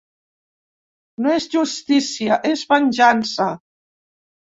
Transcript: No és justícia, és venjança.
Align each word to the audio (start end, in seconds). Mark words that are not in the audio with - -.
No 1.25 1.33
és 1.39 1.45
justícia, 1.55 2.39
és 2.53 2.63
venjança. 2.73 3.51